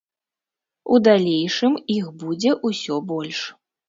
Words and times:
У 0.95 0.99
далейшым 1.07 1.75
іх 1.97 2.07
будзе 2.23 2.55
ўсё 2.71 2.97
больш. 3.13 3.43